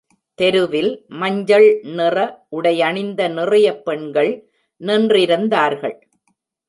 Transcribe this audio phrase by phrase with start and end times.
[0.39, 0.89] தெருவில்
[1.07, 1.65] மஞ்சள்
[1.97, 2.17] நிற
[2.49, 4.31] உடையணிந்த நிறைய பெண்கள்
[4.81, 5.97] நின்றிருந்தார்கள்.